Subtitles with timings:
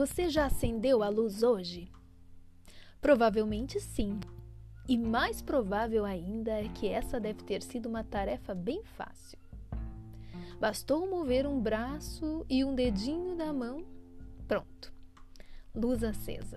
[0.00, 1.92] Você já acendeu a luz hoje?
[3.02, 4.18] Provavelmente sim.
[4.88, 9.38] E mais provável ainda é que essa deve ter sido uma tarefa bem fácil.
[10.58, 13.84] Bastou mover um braço e um dedinho da mão.
[14.48, 14.90] Pronto.
[15.74, 16.56] Luz acesa.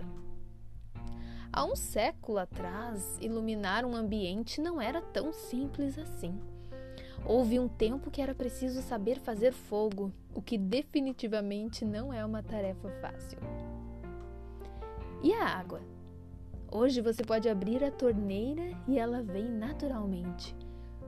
[1.52, 6.40] Há um século atrás, iluminar um ambiente não era tão simples assim.
[7.26, 12.42] Houve um tempo que era preciso saber fazer fogo, o que definitivamente não é uma
[12.42, 13.38] tarefa fácil.
[15.22, 15.80] E a água?
[16.70, 20.54] Hoje você pode abrir a torneira e ela vem naturalmente,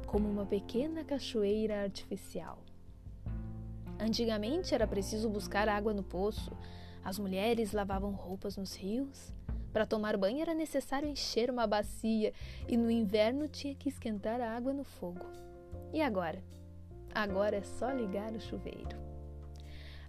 [0.07, 2.61] como uma pequena cachoeira artificial.
[4.01, 6.51] Antigamente era preciso buscar água no poço,
[7.05, 9.35] as mulheres lavavam roupas nos rios.
[9.71, 12.33] Para tomar banho era necessário encher uma bacia
[12.67, 15.27] e no inverno tinha que esquentar a água no fogo.
[15.93, 16.43] E agora?
[17.15, 18.97] Agora é só ligar o chuveiro.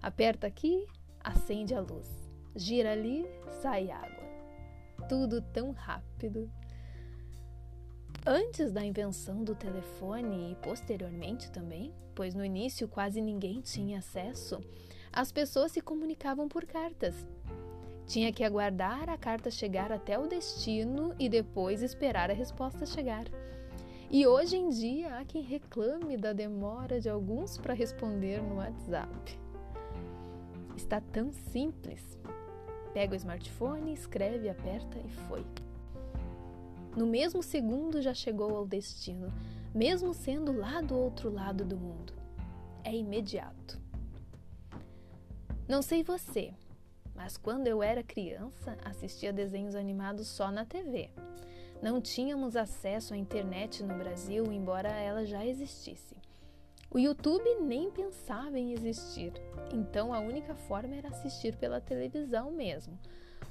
[0.01, 0.85] Aperta aqui,
[1.23, 2.07] acende a luz.
[2.55, 3.25] Gira ali,
[3.61, 4.27] sai água
[5.07, 6.49] tudo tão rápido.
[8.25, 14.61] Antes da invenção do telefone e posteriormente também, pois no início quase ninguém tinha acesso,
[15.13, 17.15] as pessoas se comunicavam por cartas.
[18.05, 23.25] Tinha que aguardar a carta chegar até o destino e depois esperar a resposta chegar.
[24.09, 29.39] E hoje em dia há quem reclame da demora de alguns para responder no WhatsApp.
[30.75, 32.17] Está tão simples,
[32.97, 35.45] Pega o smartphone, escreve, aperta e foi.
[36.95, 39.31] No mesmo segundo já chegou ao destino,
[39.71, 42.11] mesmo sendo lá do outro lado do mundo.
[42.83, 43.79] É imediato.
[45.67, 46.55] Não sei você,
[47.13, 51.11] mas quando eu era criança, assistia desenhos animados só na TV.
[51.81, 56.15] Não tínhamos acesso à internet no Brasil, embora ela já existisse.
[56.89, 59.33] O YouTube nem pensava em existir,
[59.71, 62.97] então a única forma era assistir pela televisão mesmo,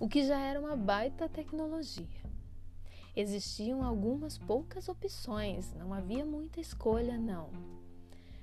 [0.01, 2.25] o que já era uma baita tecnologia.
[3.15, 7.51] Existiam algumas poucas opções, não havia muita escolha, não.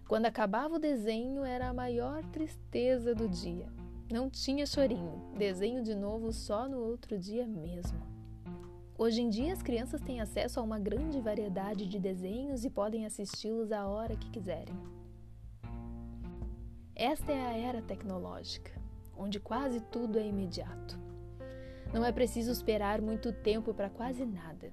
[0.07, 3.67] Quando acabava o desenho, era a maior tristeza do dia.
[4.11, 8.12] Não tinha chorinho, desenho de novo só no outro dia mesmo.
[8.95, 13.07] Hoje em dia, as crianças têm acesso a uma grande variedade de desenhos e podem
[13.07, 14.75] assisti-los a hora que quiserem.
[16.95, 18.71] Esta é a era tecnológica,
[19.17, 20.99] onde quase tudo é imediato.
[21.91, 24.71] Não é preciso esperar muito tempo para quase nada.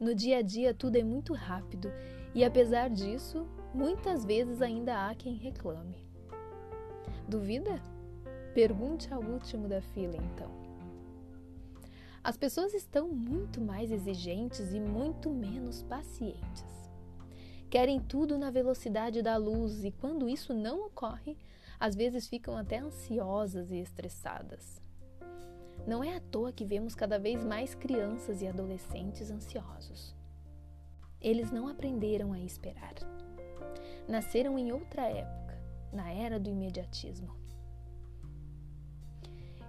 [0.00, 1.92] No dia a dia, tudo é muito rápido
[2.34, 6.04] e, apesar disso, muitas vezes ainda há quem reclame.
[7.28, 7.80] Duvida?
[8.52, 10.71] Pergunte ao último da fila, então.
[12.24, 16.64] As pessoas estão muito mais exigentes e muito menos pacientes.
[17.68, 21.36] Querem tudo na velocidade da luz e, quando isso não ocorre,
[21.80, 24.80] às vezes ficam até ansiosas e estressadas.
[25.84, 30.14] Não é à toa que vemos cada vez mais crianças e adolescentes ansiosos.
[31.20, 32.94] Eles não aprenderam a esperar.
[34.06, 35.60] Nasceram em outra época,
[35.92, 37.41] na era do imediatismo.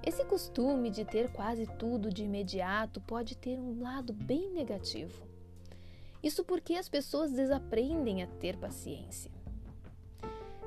[0.06, 5.26] Esse costume de ter quase tudo de imediato pode ter um lado bem negativo.
[6.22, 9.32] Isso porque as pessoas desaprendem a ter paciência.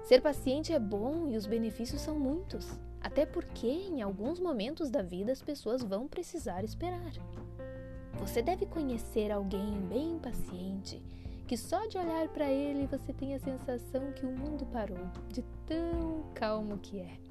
[0.05, 2.67] Ser paciente é bom e os benefícios são muitos,
[3.01, 7.13] até porque em alguns momentos da vida as pessoas vão precisar esperar.
[8.19, 11.03] Você deve conhecer alguém bem paciente
[11.47, 15.43] que só de olhar para ele você tem a sensação que o mundo parou, de
[15.67, 17.26] tão calmo que é.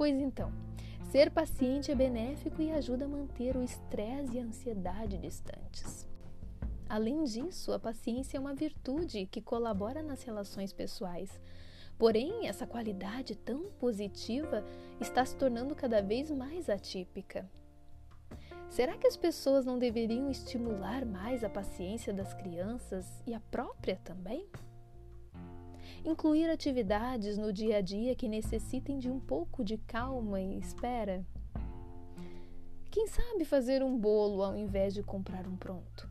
[0.00, 0.50] Pois então,
[1.10, 6.08] ser paciente é benéfico e ajuda a manter o estresse e a ansiedade distantes.
[6.88, 11.38] Além disso, a paciência é uma virtude que colabora nas relações pessoais.
[11.98, 14.64] Porém, essa qualidade tão positiva
[14.98, 17.46] está se tornando cada vez mais atípica.
[18.70, 24.00] Será que as pessoas não deveriam estimular mais a paciência das crianças e a própria
[24.02, 24.48] também?
[26.04, 31.24] Incluir atividades no dia a dia que necessitem de um pouco de calma e espera.
[32.90, 36.08] Quem sabe fazer um bolo ao invés de comprar um pronto?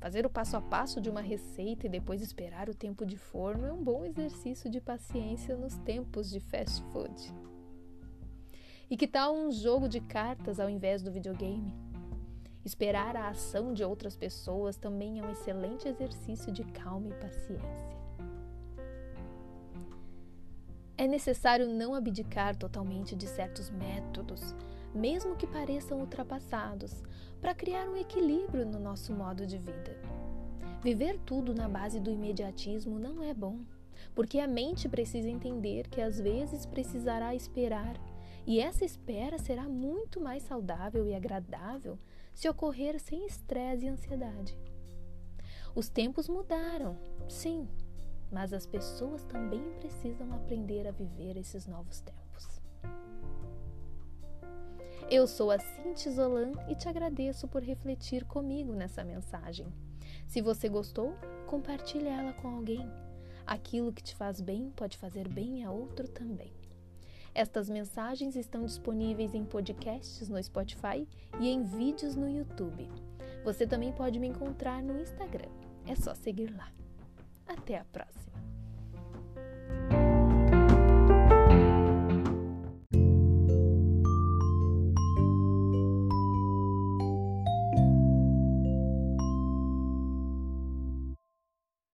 [0.00, 3.66] Fazer o passo a passo de uma receita e depois esperar o tempo de forno
[3.66, 7.32] é um bom exercício de paciência nos tempos de fast food.
[8.90, 11.72] E que tal um jogo de cartas ao invés do videogame?
[12.64, 18.03] Esperar a ação de outras pessoas também é um excelente exercício de calma e paciência.
[20.96, 24.54] É necessário não abdicar totalmente de certos métodos,
[24.94, 27.02] mesmo que pareçam ultrapassados,
[27.40, 29.98] para criar um equilíbrio no nosso modo de vida.
[30.82, 33.58] Viver tudo na base do imediatismo não é bom,
[34.14, 37.96] porque a mente precisa entender que às vezes precisará esperar
[38.46, 41.98] E essa espera será muito mais saudável e agradável
[42.34, 44.58] se ocorrer sem estresse e ansiedade.
[45.74, 47.66] Os tempos mudaram, sim,
[48.30, 52.24] mas as pessoas também precisam aprender a viver esses novos tempos.
[55.10, 59.66] Eu sou a Cinti Zolan e te agradeço por refletir comigo nessa mensagem.
[60.26, 61.14] Se você gostou,
[61.46, 62.90] compartilhe ela com alguém.
[63.46, 66.52] Aquilo que te faz bem pode fazer bem a outro também.
[67.34, 71.06] Estas mensagens estão disponíveis em podcasts no Spotify
[71.40, 72.88] e em vídeos no YouTube.
[73.44, 75.50] Você também pode me encontrar no Instagram.
[75.86, 76.72] É só seguir lá.
[77.46, 78.33] Até a próxima!